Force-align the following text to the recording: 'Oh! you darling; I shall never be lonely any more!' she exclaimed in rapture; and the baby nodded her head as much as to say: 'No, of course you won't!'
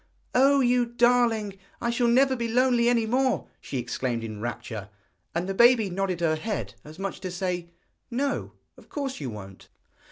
'Oh! 0.33 0.61
you 0.61 0.87
darling; 0.87 1.59
I 1.79 1.91
shall 1.91 2.07
never 2.07 2.35
be 2.35 2.47
lonely 2.47 2.89
any 2.89 3.05
more!' 3.05 3.47
she 3.59 3.77
exclaimed 3.77 4.23
in 4.23 4.41
rapture; 4.41 4.89
and 5.35 5.47
the 5.47 5.53
baby 5.53 5.91
nodded 5.91 6.21
her 6.21 6.37
head 6.37 6.73
as 6.83 6.97
much 6.97 7.17
as 7.17 7.19
to 7.19 7.29
say: 7.29 7.69
'No, 8.09 8.53
of 8.77 8.89
course 8.89 9.19
you 9.19 9.29
won't!' 9.29 9.69